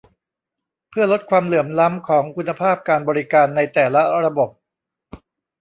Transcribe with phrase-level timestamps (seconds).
[0.89, 4.49] เพื่อลดความเหลื่อมล้ำของคุณภาพการบริการ ในแต่ละระบบ